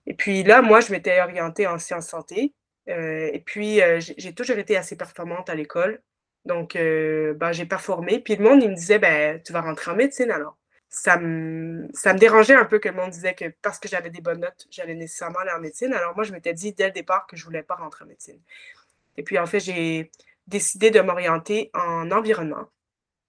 [0.08, 2.54] Et puis là, moi, je m'étais orientée en sciences santé.
[2.90, 6.02] Euh, et puis, euh, j'ai toujours été assez performante à l'école.
[6.46, 8.20] Donc, ben, j'ai performé.
[8.20, 10.58] Puis le monde, il me disait, ben, tu vas rentrer en médecine alors
[10.94, 14.12] ça me, ça me dérangeait un peu que le monde disait que parce que j'avais
[14.12, 15.92] des bonnes notes, j'allais nécessairement aller en médecine.
[15.92, 18.08] Alors moi, je m'étais dit dès le départ que je ne voulais pas rentrer en
[18.08, 18.40] médecine.
[19.18, 20.12] Et puis en fait, j'ai
[20.46, 22.68] décidé de m'orienter en environnement.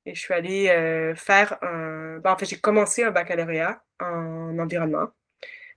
[0.05, 2.19] Et je suis allée euh, faire un...
[2.19, 5.09] Ben, en fait, j'ai commencé un baccalauréat en environnement.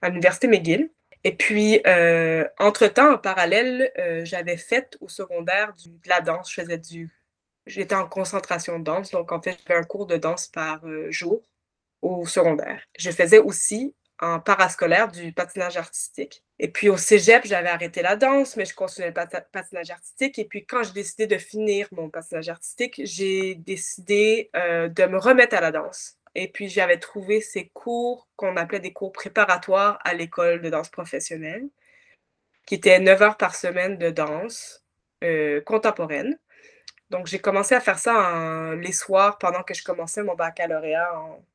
[0.01, 0.91] à l'Université McGill.
[1.23, 6.51] Et puis, euh, entre-temps, en parallèle, euh, j'avais fait au secondaire du, de la danse.
[6.51, 7.09] Je faisais du...
[7.65, 11.43] J'étais en concentration de danse, donc en fait, j'avais un cours de danse par jour
[12.01, 12.81] au secondaire.
[12.97, 16.43] Je faisais aussi en parascolaire du patinage artistique.
[16.59, 20.39] Et puis au cégep, j'avais arrêté la danse, mais je continuais le patinage artistique.
[20.39, 25.55] Et puis quand j'ai décidé de finir mon patinage artistique, j'ai décidé de me remettre
[25.55, 26.17] à la danse.
[26.37, 30.89] Et puis, j'avais trouvé ces cours qu'on appelait des cours préparatoires à l'école de danse
[30.89, 31.67] professionnelle,
[32.67, 34.85] qui étaient 9 heures par semaine de danse
[35.23, 36.37] euh, contemporaine.
[37.09, 41.09] Donc, j'ai commencé à faire ça les soirs pendant que je commençais mon baccalauréat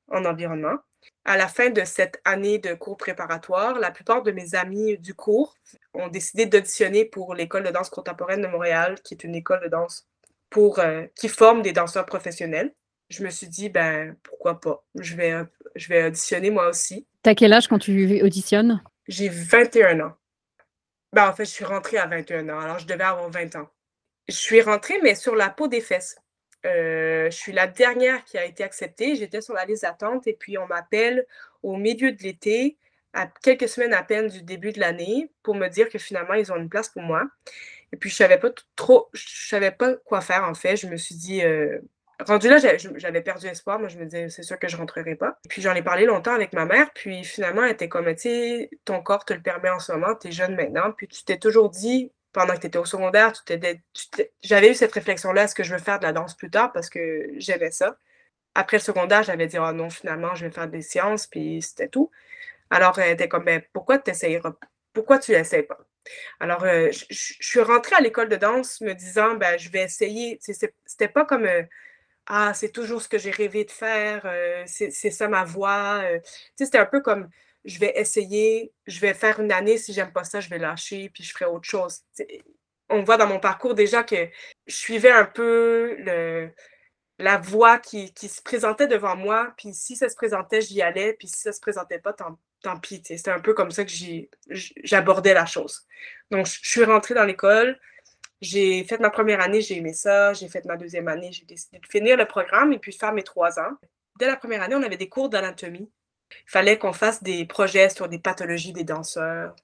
[0.09, 0.77] en, environnement.
[1.25, 5.15] À la fin de cette année de cours préparatoires, la plupart de mes amis du
[5.15, 5.57] cours
[5.95, 9.69] ont décidé d'auditionner pour l'école de danse contemporaine de Montréal, qui est une école de
[9.69, 10.07] danse
[10.49, 12.73] pour, euh, qui forme des danseurs professionnels
[13.13, 14.85] je me suis dit, ben, pourquoi pas?
[14.99, 15.35] Je vais,
[15.77, 17.07] je vais auditionner moi aussi.
[17.23, 18.83] T'as quel âge quand tu auditionnes?
[19.07, 20.13] J'ai 21 ans.
[21.13, 23.69] Ben, en fait, je suis rentrée à 21 ans, alors je devais avoir 20 ans.
[24.29, 26.17] Je suis rentrée, mais sur la peau des fesses.
[26.65, 29.17] Euh, je suis la dernière qui a été acceptée.
[29.17, 31.27] J'étais sur la liste d'attente et puis on m'appelle
[31.63, 32.79] au milieu de l'été,
[33.13, 36.53] à quelques semaines à peine du début de l'année, pour me dire que finalement, ils
[36.53, 37.23] ont une place pour moi.
[37.93, 40.77] Et puis, je savais pas trop, je savais pas quoi faire en fait.
[40.77, 41.79] Je me suis dit, euh,
[42.21, 43.79] rendu là, j'avais perdu espoir.
[43.79, 45.39] Moi, je me disais, c'est sûr que je rentrerai pas.
[45.49, 46.91] Puis j'en ai parlé longtemps avec ma mère.
[46.95, 50.15] Puis finalement, elle était comme, tu sais, ton corps te le permet en ce moment,
[50.15, 50.93] tu es jeune maintenant.
[50.97, 53.33] Puis tu t'es toujours dit, pendant que tu étais au secondaire,
[54.43, 56.73] j'avais eu cette réflexion-là, est-ce que je veux faire de la danse plus tard?
[56.73, 57.97] Parce que j'aimais ça.
[58.55, 61.89] Après le secondaire, j'avais dit, oh non, finalement, je vais faire des sciences, puis c'était
[61.89, 62.11] tout.
[62.71, 64.13] Alors, elle était comme, ben, pourquoi tu?
[64.93, 65.79] Pourquoi tu n'essayes pas?
[66.41, 70.39] Alors, euh, je, suis rentrée à l'école de danse me disant, ben, je vais essayer.
[70.41, 71.45] C'était pas comme.
[71.47, 71.63] Euh,
[72.27, 75.45] ah, c'est toujours ce que j'ai rêvé de faire, euh, c'est ça ma.
[75.45, 77.29] Tu sais, c'était un peu comme
[77.65, 81.11] je vais essayer, je vais faire une année, si j'aime pas ça, je vais lâcher,
[81.13, 82.01] puis je ferai autre chose.
[82.89, 84.29] on voit dans mon parcours déjà que
[84.67, 85.97] je suivais un peu
[87.19, 91.29] la voie qui, se présentait devant moi, puis si ça se présentait, j'y allais, puis
[91.29, 93.03] si ça se présentait pas, tant, tant pis.
[93.05, 93.93] C'était un peu comme ça que
[94.57, 95.87] j'abordais la chose.
[96.31, 97.79] Donc, je suis rentrée dans l'école,
[98.43, 100.33] j'ai fait ma première année, j'ai aimé ça.
[100.33, 103.13] J'ai fait ma deuxième année, j'ai décidé de finir le programme et puis de faire
[103.13, 103.71] mes trois ans.
[104.19, 105.89] Dès la première année, on avait des cours d'anatomie.
[106.47, 109.55] Il fallait qu'on fasse des projets sur des pathologies des danseurs.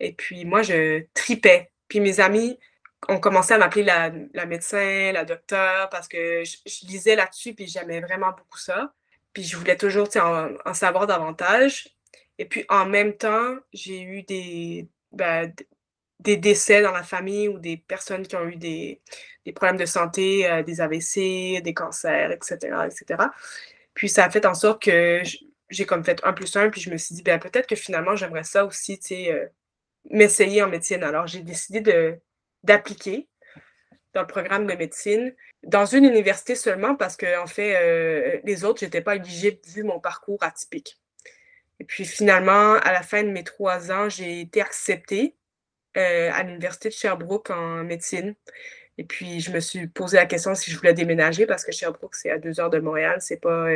[0.00, 1.70] Et puis moi, je tripais.
[1.88, 2.58] Puis mes amis
[3.08, 8.00] ont commencé à m'appeler la, médecin, la docteur, parce que je, lisais là-dessus, puis j'aimais
[8.00, 8.92] vraiment beaucoup ça.
[9.32, 11.88] Puis je voulais toujours en, en, savoir davantage.
[12.38, 15.52] Et puis en même temps, j'ai eu des, ben,
[16.22, 19.00] des décès dans la famille ou des personnes qui ont eu des,
[19.54, 22.56] problèmes de santé, euh, des AVC, des cancers, etc.,
[22.86, 23.24] etc.
[23.94, 25.22] Puis ça a fait en sorte que
[25.72, 28.16] j'ai comme fait un plus un, puis je me suis dit, ben, peut-être que finalement,
[28.16, 29.46] j'aimerais ça aussi, tu sais, euh,
[30.10, 31.02] m'essayer en médecine.
[31.02, 31.80] Alors, j'ai décidé
[32.62, 33.28] d'appliquer
[34.14, 38.64] dans le programme de médecine dans une université seulement parce que, en fait, euh, les
[38.64, 40.98] autres, je n'étais pas éligible vu mon parcours atypique.
[41.80, 45.34] Et puis finalement, à la fin de mes trois ans, j'ai été acceptée
[45.96, 48.34] euh, à l'Université de Sherbrooke en médecine.
[48.98, 52.14] Et puis, je me suis posé la question si je voulais déménager parce que Sherbrooke,
[52.14, 53.18] c'est à deux heures de Montréal.
[53.20, 53.68] C'est pas,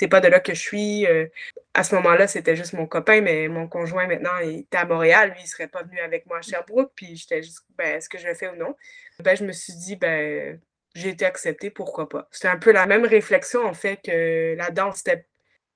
[0.00, 1.06] c'est pas de là que je suis.
[1.06, 1.26] Euh.
[1.74, 5.32] à ce moment-là, c'était juste mon copain, mais mon conjoint, maintenant, il était à Montréal.
[5.32, 6.92] Lui, il serait pas venu avec moi à Sherbrooke.
[6.94, 8.74] Puis, j'étais juste, ben, est-ce que je le fais ou non?
[9.18, 10.58] Ben, je me suis dit, ben,
[10.94, 12.26] j'ai été acceptée, pourquoi pas?
[12.30, 15.26] C'était un peu la même réflexion, en fait, que la danse, c'était,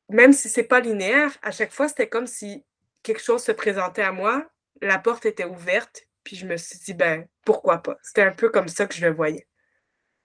[0.08, 2.64] même si c'est pas linéaire, à chaque fois, c'était comme si
[3.02, 6.94] quelque chose se présentait à moi, la porte était ouverte, puis je me suis dit,
[6.94, 7.98] ben, pourquoi pas?
[8.02, 9.46] C'était un peu comme ça que je le voyais.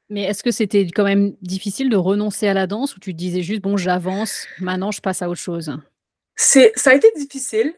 [0.10, 3.44] Mais est-ce que c'était quand même difficile de renoncer à la danse ou tu disais
[3.44, 5.78] juste, bon, j'avance, maintenant je passe à autre chose?
[6.36, 7.76] C'est, ça a été difficile,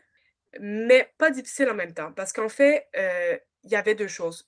[0.59, 4.47] mais pas difficile en même temps, parce qu'en fait, euh, il y avait deux choses.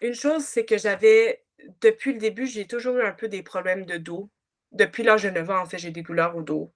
[0.00, 1.44] Une chose, c'est que j'avais,
[1.80, 4.28] depuis le début, j'ai toujours eu un peu des problèmes de dos.
[4.72, 6.72] Depuis l'âge de 9 ans, en fait, j'ai des douleurs au dos.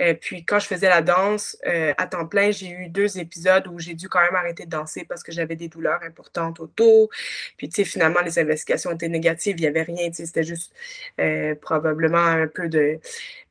[0.00, 3.66] Euh, puis quand je faisais la danse euh, à temps plein, j'ai eu deux épisodes
[3.68, 6.66] où j'ai dû quand même arrêter de danser parce que j'avais des douleurs importantes au
[6.66, 7.10] dos.
[7.56, 10.72] Puis tu sais, finalement, les investigations étaient négatives, il n'y avait rien, c'était juste
[11.20, 12.98] euh, probablement un peu de,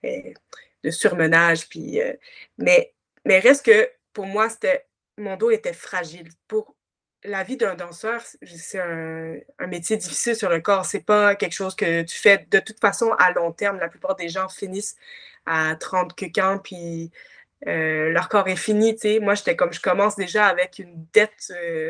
[0.04, 1.70] de surmenage.
[1.70, 2.00] Puis,
[2.58, 2.94] mais,
[3.26, 4.86] mais reste que pour moi, c'était
[5.18, 6.30] mon dos était fragile.
[6.48, 6.76] Pour
[7.24, 10.86] la vie d'un danseur, c'est un, un, métier difficile sur le corps.
[10.86, 13.80] C'est pas quelque chose que tu fais de toute façon à long terme.
[13.80, 14.98] La plupart des gens finissent
[15.46, 17.12] à 30 que quand, puis
[17.68, 19.20] euh, leur corps est fini, tu sais.
[19.20, 21.90] Moi, j'étais comme, je commence déjà avec une dette euh,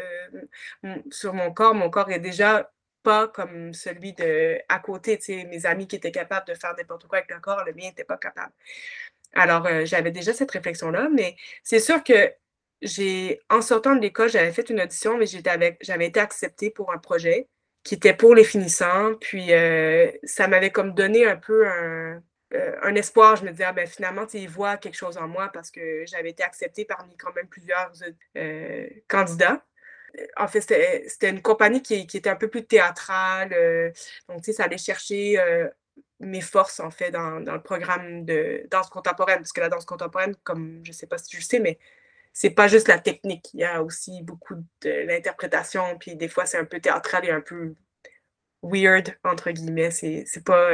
[1.11, 1.73] sur mon corps.
[1.73, 2.71] Mon corps est déjà
[3.03, 6.73] pas comme celui de à côté, tu sais, mes amis qui étaient capables de faire
[6.77, 8.53] n'importe quoi avec leur corps, le mien n'était pas capable.
[9.33, 12.31] Alors, euh, j'avais déjà cette réflexion-là, mais c'est sûr que
[12.81, 16.69] j'ai, en sortant de l'école, j'avais fait une audition, mais j'étais avec, j'avais été acceptée
[16.69, 17.47] pour un projet
[17.83, 19.15] qui était pour les finissants.
[19.19, 19.51] Puis,
[20.23, 22.21] ça m'avait comme donné un peu un,
[22.53, 23.35] euh, un espoir.
[23.35, 26.31] Je me disais, ah, ben, finalement, ils voient quelque chose en moi parce que j'avais
[26.31, 27.91] été acceptée parmi quand même plusieurs
[29.07, 29.63] candidats
[30.37, 33.49] en fait, c'était une compagnie qui, était un peu plus théâtrale.
[34.29, 35.39] donc, tu sais, ça allait chercher
[36.23, 39.39] mes forces, en fait, dans, le programme de danse contemporaine.
[39.39, 41.79] Parce que la danse contemporaine, comme je ne sais pas si tu le sais, mais
[42.33, 43.49] c'est pas juste la technique.
[43.53, 45.97] Il y a aussi beaucoup de l'interprétation.
[45.99, 47.75] Puis des fois, c'est un peu théâtral et un peu
[48.63, 49.91] weird, entre guillemets.
[49.91, 50.71] C'est pas,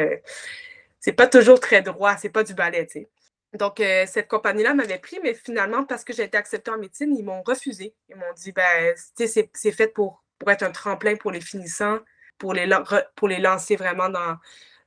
[1.00, 2.18] c'est pas toujours très droit.
[2.18, 3.10] C'est pas du ballet, tu sais.
[3.54, 7.16] Donc, euh, cette compagnie-là m'avait pris, mais finalement, parce que j'ai été acceptée en médecine,
[7.18, 7.96] ils m'ont refusé.
[8.08, 12.00] Ils m'ont dit, ben, c'est fait pour, pour être un tremplin pour les finissants,
[12.38, 12.70] pour les,
[13.16, 14.38] pour les lancer vraiment dans,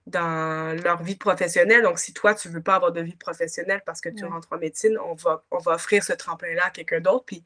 [0.06, 1.82] dans leur vie professionnelle.
[1.82, 4.48] Donc, si toi, tu ne veux pas avoir de vie professionnelle parce que tu rentres
[4.52, 7.24] en médecine, on va, on va offrir ce tremplin-là à quelqu'un d'autre.
[7.24, 7.44] Puis,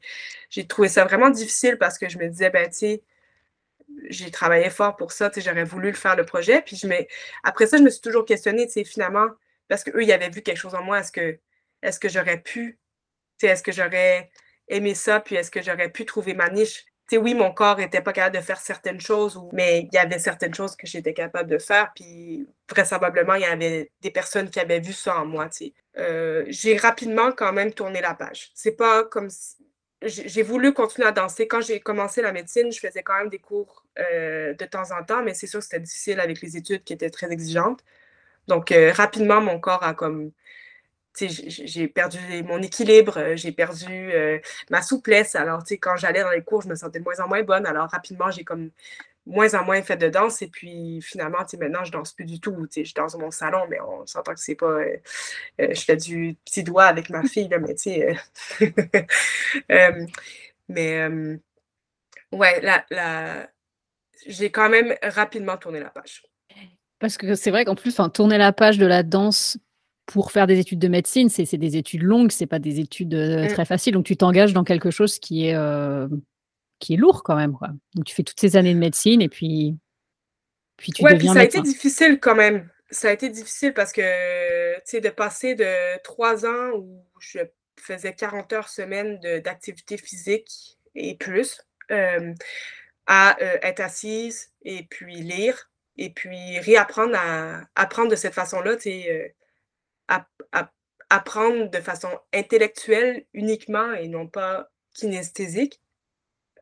[0.51, 3.03] j'ai trouvé ça vraiment difficile parce que je me disais, ben, tu sais,
[4.09, 6.61] j'ai travaillé fort pour ça, j'aurais voulu le faire, le projet.
[6.61, 6.87] Puis, je
[7.43, 9.27] après ça, je me suis toujours questionnée, finalement,
[9.67, 10.99] parce qu'eux, ils avaient vu quelque chose en moi.
[10.99, 11.39] Est-ce que,
[11.81, 12.79] est que j'aurais pu,
[13.41, 14.29] est-ce que j'aurais
[14.67, 16.85] aimé ça, puis est-ce que j'aurais pu trouver ma niche?
[17.15, 20.53] oui, mon corps n'était pas capable de faire certaines choses, mais il y avait certaines
[20.53, 24.81] choses que j'étais capable de faire, puis vraisemblablement, il y avait des personnes qui avaient
[24.81, 25.47] vu ça en moi.
[25.97, 28.51] Euh, j'ai rapidement quand même tourné la page.
[28.55, 29.29] C'est pas comme
[30.03, 31.47] J'ai voulu continuer à danser.
[31.47, 35.03] Quand j'ai commencé la médecine, je faisais quand même des cours euh, de temps en
[35.03, 37.83] temps, mais c'est sûr que c'était difficile avec les études qui étaient très exigeantes.
[38.47, 40.31] Donc, euh, rapidement, mon corps a comme.
[41.19, 44.11] J'ai perdu mon équilibre, euh, j'ai perdu
[44.69, 45.35] ma souplesse.
[45.35, 47.65] Alors, quand j'allais dans les cours, je me sentais de moins en moins bonne.
[47.65, 48.69] Alors, rapidement, j'ai comme
[49.27, 50.41] moins en moins fait de danse.
[50.41, 52.67] Et puis, finalement, maintenant, je danse plus du tout.
[52.75, 54.79] Je danse dans mon salon, mais on s'entend que c'est pas.
[55.59, 58.17] je fais du petit doigt avec ma fille, là, mais tu sais.
[60.69, 61.07] mais,
[62.31, 63.49] ouais, la, la...
[64.25, 66.23] j'ai quand même rapidement tourné la page.
[66.99, 69.57] Parce que c'est vrai qu'en plus, tourner la page de la danse
[70.07, 73.45] pour faire des études de médecine, c'est des études longues, c'est pas des études euh,
[73.45, 73.47] mmh.
[73.49, 73.93] très faciles.
[73.93, 76.07] Donc tu t'engages dans quelque chose qui est, euh,
[76.79, 77.53] qui est lourd quand même.
[77.53, 77.69] Quoi.
[77.95, 79.77] Donc tu fais toutes ces années de médecine et puis,
[80.77, 82.69] puis tu deviens puis ça a été difficile quand même.
[82.89, 87.39] Ça a été difficile parce que, tu sais, de passer de trois ans où je
[87.77, 91.61] faisais 40 heures semaine d'activité physique et plus,
[91.91, 92.33] euh,
[93.07, 98.83] à être assise et puis lire, et puis réapprendre à apprendre de cette façon-là, tu
[98.83, 99.35] sais,
[100.09, 100.17] euh,
[101.09, 105.81] apprendre de façon intellectuelle uniquement et non pas kinesthésique,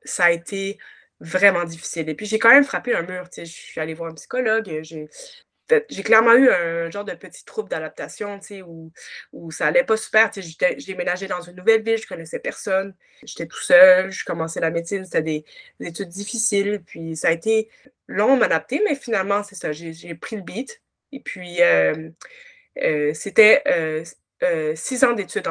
[0.05, 0.77] ça a été
[1.19, 2.09] vraiment difficile.
[2.09, 4.69] Et puis j'ai quand même frappé un mur, je suis allée voir un psychologue,
[5.89, 8.91] j'ai clairement eu un genre de petit trouble d'adaptation, où,
[9.33, 10.29] où ça allait pas super.
[10.29, 12.93] Tu j'ai déménagé dans une nouvelle ville, je connaissais personne.
[13.23, 15.45] J'étais tout seul, je commençais la médecine, c'était des,
[15.87, 16.83] études difficiles.
[16.85, 17.69] Puis ça a été
[18.07, 20.81] long m'adapter, mais finalement, c'est ça, j'ai pris le beat.
[21.11, 22.09] Et puis, euh,
[22.83, 23.63] euh, c'était
[24.43, 25.47] euh, six ans d'études.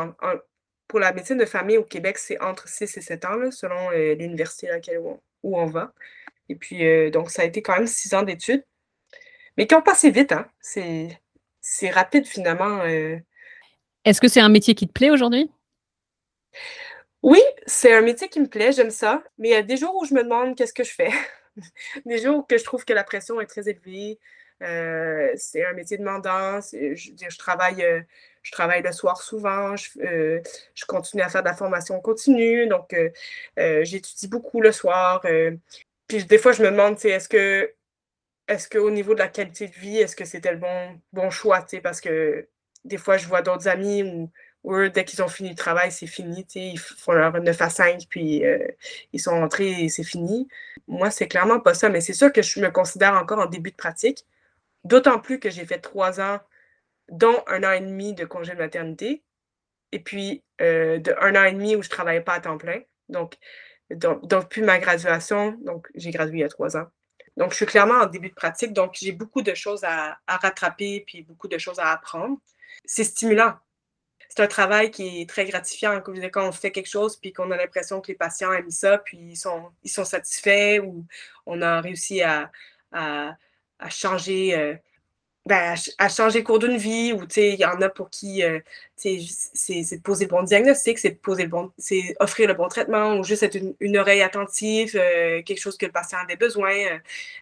[0.94, 4.68] Pour la médecine de famille au Québec, c'est entre six et sept ans, selon l'université
[4.68, 5.92] à laquelle où où on va.
[6.48, 8.64] Et puis, donc, ça a été quand même six ans d'études
[9.56, 10.32] mais qui ont passé vite.
[10.32, 10.48] Hein.
[10.60, 12.80] C'est rapide finalement.
[12.82, 13.18] Euh.
[14.04, 15.50] Est-ce que c'est un métier qui te plaît aujourd'hui?
[17.22, 19.22] Oui, c'est un métier qui me plaît, j'aime ça.
[19.38, 21.10] Mais il y a des jours où je me demande qu'est-ce que je fais.
[22.06, 24.18] des jours où je trouve que la pression est très élevée.
[24.62, 26.60] Euh, c'est un métier demandant.
[26.60, 28.02] Je, je, travaille, euh,
[28.44, 29.74] je travaille le soir souvent.
[29.76, 30.40] Je,
[30.74, 32.68] je, continue à faire de la formation continue.
[32.68, 32.94] Donc,
[33.56, 35.20] j'étudie beaucoup le soir.
[36.06, 37.74] puis des fois, je me demande, est-ce que
[38.48, 41.64] est-ce qu'au niveau de la qualité de vie, est-ce que c'était le bon, bon choix,
[41.82, 42.48] parce que
[42.84, 46.06] des fois, je vois d'autres amis où, eux, dès qu'ils ont fini le travail, c'est
[46.06, 48.58] fini, ils font leur 9 à 5, puis euh,
[49.12, 50.48] ils sont rentrés et c'est fini.
[50.88, 53.70] Moi, c'est clairement pas ça, mais c'est sûr que je me considère encore en début
[53.70, 54.26] de pratique,
[54.84, 56.40] d'autant plus que j'ai fait trois ans,
[57.10, 59.22] dont un an et demi de congé de maternité,
[59.92, 62.58] et puis euh, de un an et demi où je ne travaillais pas à temps
[62.58, 62.80] plein.
[63.08, 63.36] Donc,
[63.90, 66.86] donc, depuis ma graduation, donc j'ai gradué il y a trois ans,
[67.36, 71.02] donc, je suis clairement en début de pratique, donc j'ai beaucoup de choses à, rattraper,
[71.06, 72.38] puis beaucoup de choses à apprendre.
[72.84, 73.54] C'est stimulant.
[74.28, 77.56] C'est un travail qui est très gratifiant quand on fait quelque chose, puis qu'on a
[77.56, 81.06] l'impression que les patients aiment ça, puis ils sont, ils sont satisfaits, ou
[81.46, 82.50] on a réussi à,
[82.92, 83.36] à,
[83.90, 84.74] changer, euh,
[85.46, 88.60] ben, à, changer cours d'une vie, ou il y en a pour qui euh,
[88.96, 93.16] c'est de poser le bon diagnostic, c'est poser le bon, c'est offrir le bon traitement,
[93.16, 96.72] ou juste être une, oreille attentive, euh, quelque chose que le patient avait besoin.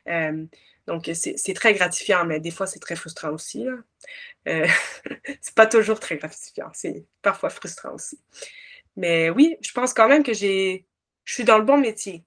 [0.09, 0.45] Euh,
[0.89, 3.67] donc, c'est très gratifiant, mais des fois, c'est très frustrant aussi.
[4.45, 8.19] c'est pas toujours très gratifiant, c'est parfois frustrant aussi.
[8.97, 10.87] Mais oui, je pense quand même que j'ai,
[11.25, 12.25] je suis dans le bon métier.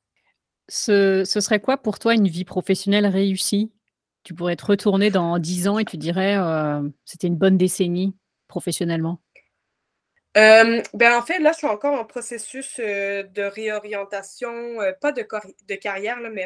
[0.70, 3.75] Ce, ce serait quoi pour toi une vie professionnelle réussie?
[4.26, 8.18] Tu pourrais te retourner dans 10 ans et tu dirais euh, c'était une bonne décennie
[8.48, 9.22] professionnellement?
[10.36, 15.22] Euh, ben en fait, là, je suis encore en processus euh, de réorientation, pas de,
[15.76, 16.46] carrière, là, mais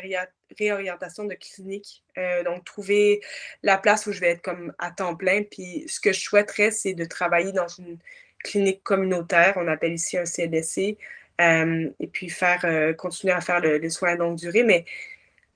[0.59, 2.03] réorientation de clinique.
[2.45, 3.21] donc, trouver
[3.63, 5.41] la place où je vais être comme à temps plein.
[5.41, 7.97] Puis, ce que je souhaiterais, c'est de travailler dans une
[8.43, 10.97] clinique communautaire, on appelle ici un CLSC,
[11.39, 14.63] et puis faire, continuer à faire le, les soins à longue durée.
[14.63, 14.85] Mais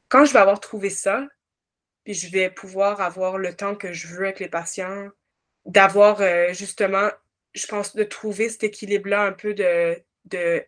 [0.08, 1.28] quand je vais avoir trouvé ça,
[2.04, 5.10] puis je vais pouvoir avoir le temps que je veux avec les patients,
[5.66, 7.10] d'avoir euh, justement,
[7.54, 10.66] je pense, de trouver cet équilibre-là un peu de, de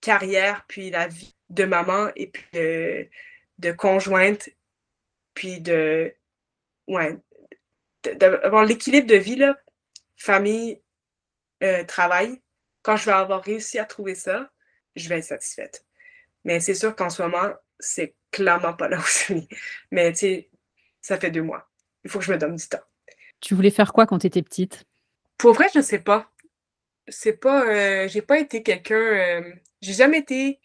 [0.00, 4.48] carrière, puis la vie de maman et puis de, conjointe,
[5.34, 6.14] puis de,
[6.86, 7.16] ouais,
[8.14, 9.58] d'avoir l'équilibre de vie, là,
[10.16, 10.80] famille,
[11.62, 12.40] euh, travail.
[12.82, 14.50] Quand je vais avoir réussi à trouver ça,
[14.94, 15.84] je vais être satisfaite.
[16.44, 19.48] Mais c'est sûr qu'en ce moment, c'est clairement pas là où je suis.
[19.90, 20.50] Mais tu sais,
[21.00, 21.68] ça fait deux mois.
[22.04, 22.82] Il faut que je me donne du temps.
[23.40, 24.84] Tu voulais faire quoi quand tu étais petite?
[25.38, 26.30] Pour vrai, je sais pas.
[27.08, 27.66] C'est pas.
[27.66, 28.94] Euh, j'ai pas été quelqu'un.
[28.94, 30.60] Euh, j'ai jamais été.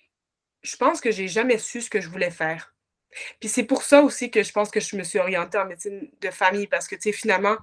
[0.61, 2.73] Je pense que j'ai jamais su ce que je voulais faire.
[3.39, 6.09] Puis c'est pour ça aussi que je pense que je me suis orientée en médecine
[6.21, 7.57] de famille parce que, tu sais, finalement,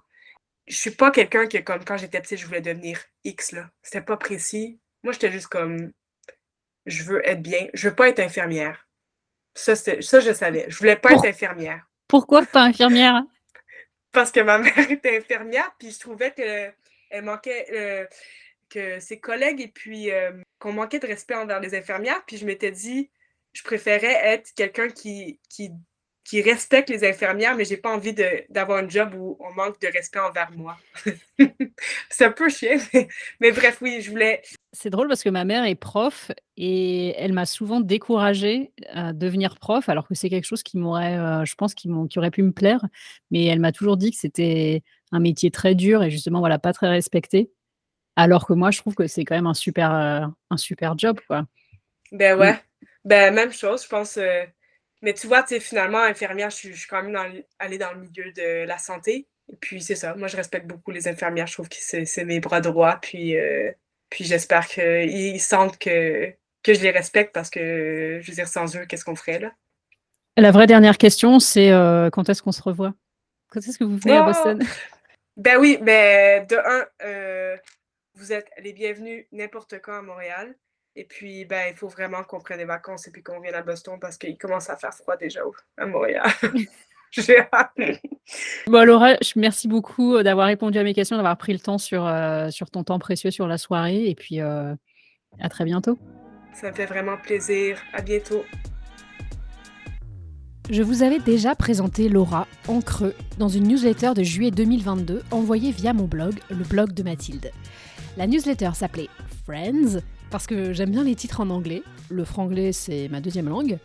[0.66, 3.70] je suis pas quelqu'un qui, comme quand j'étais petite, je voulais devenir X, là.
[3.82, 4.78] C'était pas précis.
[5.02, 5.92] Moi, j'étais juste comme,
[6.86, 7.68] je veux être bien.
[7.72, 8.87] Je veux pas être infirmière.
[9.58, 10.66] Ça, ça, je savais.
[10.68, 11.84] Je voulais pas être infirmière.
[12.06, 13.22] Pourquoi pas infirmière?
[14.12, 18.06] Parce que ma mère était infirmière, puis je trouvais qu'elle manquait, euh,
[18.70, 22.22] que ses collègues et puis euh, qu'on manquait de respect envers les infirmières.
[22.26, 23.10] Puis je m'étais dit,
[23.52, 25.70] je préférais être quelqu'un qui, qui
[26.28, 28.14] qui respecte les infirmières, mais j'ai pas envie
[28.50, 30.76] d'avoir un job où on manque de respect envers moi.
[32.10, 32.76] c'est un peu chiant,
[33.40, 34.42] mais, bref, oui, je voulais.
[34.74, 39.58] C'est drôle parce que ma mère est prof et elle m'a souvent découragée à devenir
[39.58, 42.42] prof, alors que c'est quelque chose qui m'aurait, euh, je pense, qui, qui, aurait pu
[42.42, 42.84] me plaire.
[43.30, 46.74] Mais elle m'a toujours dit que c'était un métier très dur et justement, voilà, pas
[46.74, 47.50] très respecté.
[48.16, 51.20] Alors que moi, je trouve que c'est quand même un super, euh, un super job,
[51.26, 51.46] quoi.
[52.12, 52.60] Ben ouais.
[53.06, 54.18] Ben, même chose, je pense.
[54.18, 54.44] Euh,
[55.02, 57.26] mais tu vois, tu finalement, infirmière, je suis, quand même dans,
[57.58, 59.26] allée dans le milieu de la santé.
[59.50, 60.14] Et puis, c'est ça.
[60.14, 61.46] Moi, je respecte beaucoup les infirmières.
[61.46, 62.98] Je trouve que c'est mes bras droits.
[63.00, 63.70] Puis, euh,
[64.10, 66.32] puis j'espère qu'ils sentent que,
[66.62, 69.52] que je les respecte parce que, je veux dire, sans eux, qu'est-ce qu'on ferait, là?
[70.36, 72.94] La vraie dernière question, c'est euh, quand est-ce qu'on se revoit?
[73.48, 74.26] Quand est-ce que vous venez à oh!
[74.26, 74.62] Boston?
[75.38, 77.56] Ben oui, mais de un, euh,
[78.14, 80.56] vous êtes les bienvenus n'importe quand à Montréal.
[80.98, 83.62] Et puis, ben, il faut vraiment qu'on prenne des vacances et puis qu'on vienne à
[83.62, 85.42] Boston parce qu'il commence à faire froid déjà
[85.76, 86.26] à Montréal.
[87.12, 87.70] J'ai hâte.
[88.66, 92.04] Bon, Laura, merci beaucoup euh, d'avoir répondu à mes questions, d'avoir pris le temps sur,
[92.04, 94.08] euh, sur ton temps précieux sur la soirée.
[94.08, 94.74] Et puis, euh,
[95.38, 95.96] à très bientôt.
[96.52, 97.78] Ça me fait vraiment plaisir.
[97.92, 98.44] À bientôt.
[100.70, 105.70] Je vous avais déjà présenté Laura en creux dans une newsletter de juillet 2022 envoyée
[105.70, 107.52] via mon blog, le blog de Mathilde.
[108.16, 109.08] La newsletter s'appelait
[109.44, 111.82] Friends parce que j'aime bien les titres en anglais.
[112.10, 113.78] Le franglais, c'est ma deuxième langue.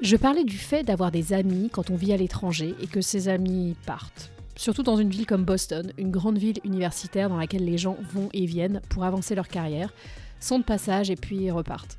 [0.00, 3.28] Je parlais du fait d'avoir des amis quand on vit à l'étranger et que ces
[3.28, 4.30] amis partent.
[4.56, 8.28] Surtout dans une ville comme Boston, une grande ville universitaire dans laquelle les gens vont
[8.32, 9.92] et viennent pour avancer leur carrière,
[10.38, 11.98] sont de passage et puis repartent.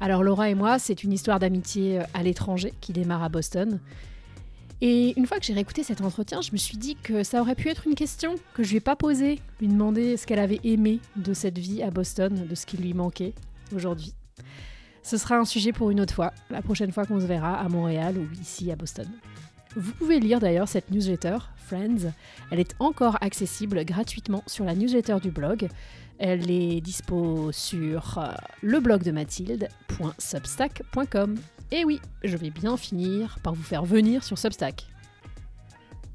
[0.00, 3.80] Alors Laura et moi, c'est une histoire d'amitié à l'étranger qui démarre à Boston.
[4.82, 7.54] Et une fois que j'ai réécouté cet entretien, je me suis dit que ça aurait
[7.54, 10.60] pu être une question que je lui ai pas posée, lui demander ce qu'elle avait
[10.64, 13.34] aimé de cette vie à Boston, de ce qui lui manquait
[13.74, 14.14] aujourd'hui.
[15.02, 17.68] Ce sera un sujet pour une autre fois, la prochaine fois qu'on se verra à
[17.68, 19.08] Montréal ou ici à Boston.
[19.76, 22.12] Vous pouvez lire d'ailleurs cette newsletter, Friends.
[22.50, 25.68] Elle est encore accessible gratuitement sur la newsletter du blog.
[26.18, 31.36] Elle est dispo sur euh, le blog de mathilde.substack.com.
[31.72, 34.86] Et oui, je vais bien finir par vous faire venir sur Substack.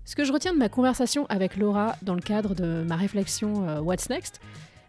[0.04, 3.68] Ce que je retiens de ma conversation avec Laura dans le cadre de ma réflexion
[3.68, 4.41] euh, What's Next,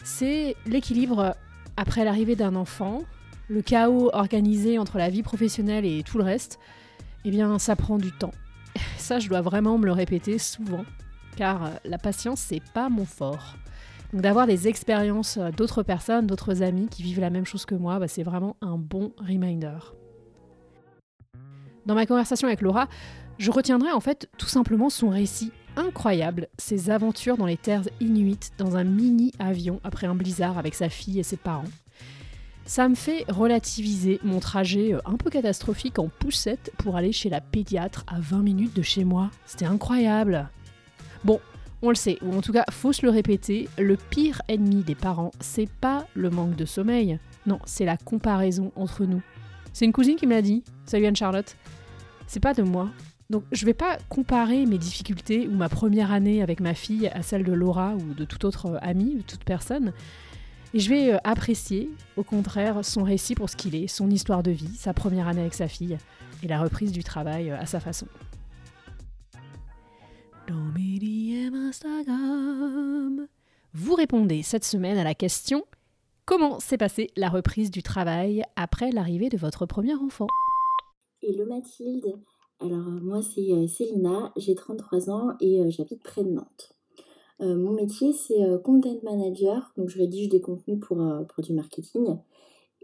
[0.04, 1.36] c'est l'équilibre
[1.76, 3.02] après l'arrivée d'un enfant,
[3.48, 6.58] le chaos organisé entre la vie professionnelle et tout le reste.
[7.24, 8.32] Eh bien, ça prend du temps.
[8.98, 10.84] Ça, je dois vraiment me le répéter souvent,
[11.36, 13.54] car euh, la patience, c'est pas mon fort.
[14.12, 17.74] Donc d'avoir des expériences euh, d'autres personnes, d'autres amis qui vivent la même chose que
[17.74, 19.78] moi, bah, c'est vraiment un bon reminder.
[21.86, 22.88] Dans ma conversation avec Laura,
[23.38, 28.52] Je retiendrai en fait tout simplement son récit incroyable, ses aventures dans les terres inuites
[28.56, 31.68] dans un mini avion après un blizzard avec sa fille et ses parents.
[32.64, 37.28] Ça me fait relativiser mon trajet euh, un peu catastrophique en poussette pour aller chez
[37.28, 39.30] la pédiatre à 20 minutes de chez moi.
[39.44, 40.48] C'était incroyable.
[41.24, 41.40] Bon,
[41.82, 44.94] on le sait, ou en tout cas, faut se le répéter, le pire ennemi des
[44.94, 47.18] parents, c'est pas le manque de sommeil.
[47.44, 49.22] Non, c'est la comparaison entre nous.
[49.72, 50.64] C'est une cousine qui me l'a dit.
[50.86, 51.54] Salut Anne-Charlotte.
[52.26, 52.90] C'est pas de moi.
[53.30, 57.22] Donc je vais pas comparer mes difficultés ou ma première année avec ma fille à
[57.22, 59.92] celle de Laura ou de toute autre euh, amie, de toute personne.
[60.74, 64.42] Et je vais euh, apprécier, au contraire, son récit pour ce qu'il est, son histoire
[64.42, 65.98] de vie, sa première année avec sa fille
[66.42, 68.06] et la reprise du travail euh, à sa façon.
[73.72, 75.64] Vous répondez cette semaine à la question
[76.24, 80.26] Comment s'est passée la reprise du travail après l'arrivée de votre premier enfant?
[81.28, 82.20] Hello Mathilde,
[82.60, 86.72] alors moi c'est Célina, j'ai 33 ans et j'habite près de Nantes.
[87.40, 91.42] Euh, mon métier, c'est euh, content manager, donc je rédige des contenus pour, euh, pour
[91.42, 92.16] du marketing.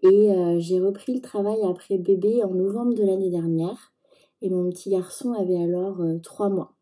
[0.03, 3.93] Et j'ai repris le travail après bébé en novembre de l'année dernière.
[4.41, 6.75] Et mon petit garçon avait alors trois mois.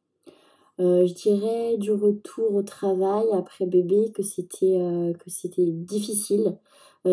[0.78, 4.78] je dirais du retour au travail après bébé que c'était
[5.18, 6.56] que c'était difficile,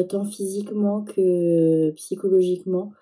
[0.08, 2.94] tant physiquement que psychologiquement.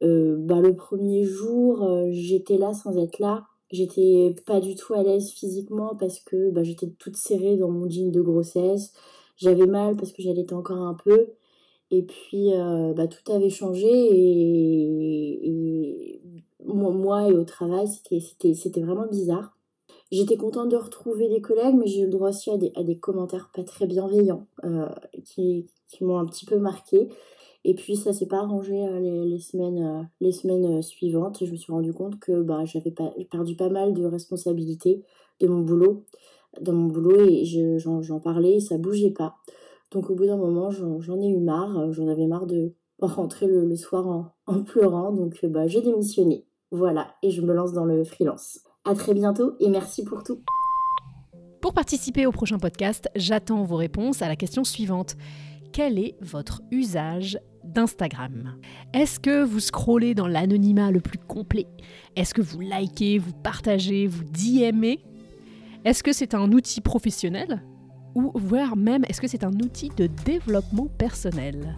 [0.00, 3.46] Bah, le premier jour, j'étais là sans être là.
[3.70, 7.88] J'étais pas du tout à l'aise physiquement parce que bah, j'étais toute serrée dans mon
[7.88, 8.92] jean de grossesse.
[9.36, 11.28] J'avais mal parce que j'allais encore un peu.
[11.90, 14.60] Et puis, euh, bah, tout avait changé et,
[16.64, 19.56] moi et au travail, c'était vraiment bizarre.
[20.12, 23.50] J'étais contente de retrouver des collègues, mais j'ai eu le droit aussi à des, commentaires
[23.54, 24.88] pas très bienveillants euh,
[25.24, 27.08] qui, qui m'ont un petit peu marqué.
[27.64, 31.46] Et puis ça s'est pas arrangé euh, les, semaines, euh, les semaines euh, suivantes et
[31.46, 32.92] je me suis rendu compte que bah, j'avais
[33.30, 35.04] perdu pas mal de responsabilités
[35.40, 36.04] de mon boulot,
[36.60, 37.44] dans mon boulot et
[37.78, 39.36] j'en parlais et ça bougeait pas.
[39.90, 43.76] Donc au bout d'un moment j'en ai eu marre, j'en avais marre de rentrer le,
[43.76, 46.46] soir en, pleurant donc bah, j'ai démissionné.
[46.70, 48.60] Voilà et je me lance dans le freelance.
[48.84, 50.40] À très bientôt et merci pour tout.
[51.60, 55.16] Pour participer au prochain podcast, j'attends vos réponses à la question suivante.
[55.72, 58.56] Quel est votre usage d'Instagram?
[58.92, 61.68] Est-ce que vous scrollez dans l'anonymat le plus complet?
[62.16, 65.04] Est-ce que vous likez, vous partagez, vous DMez
[65.84, 67.62] Est-ce que c'est un outil professionnel?
[68.16, 71.76] Ou voire même est-ce que c'est un outil de développement personnel?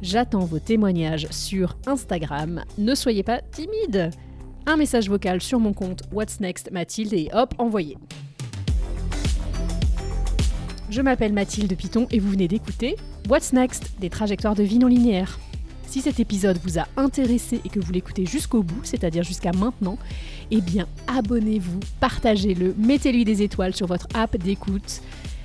[0.00, 2.62] J'attends vos témoignages sur Instagram.
[2.78, 4.10] Ne soyez pas timide.
[4.66, 7.98] Un message vocal sur mon compte What's Next Mathilde et hop, envoyé.
[10.88, 12.94] Je m'appelle Mathilde Piton et vous venez d'écouter
[13.28, 15.38] What's Next des trajectoires de vie non linéaires.
[15.86, 19.96] Si cet épisode vous a intéressé et que vous l'écoutez jusqu'au bout, c'est-à-dire jusqu'à maintenant,
[20.50, 25.00] eh bien abonnez-vous, partagez-le, mettez-lui des étoiles sur votre app d'écoute,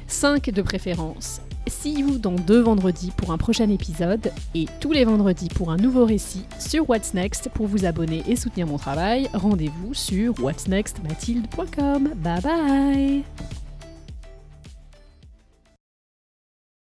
[0.08, 1.42] 5 de préférence.
[1.68, 5.78] See you dans deux vendredis pour un prochain épisode et tous les vendredis pour un
[5.78, 7.50] nouveau récit sur What's Next.
[7.54, 12.10] Pour vous abonner et soutenir mon travail, rendez-vous sur whatsnextmathilde.com.
[12.16, 13.59] Bye bye